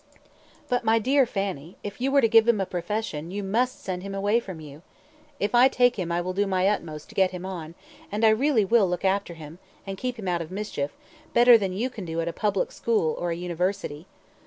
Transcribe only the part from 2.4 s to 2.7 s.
him a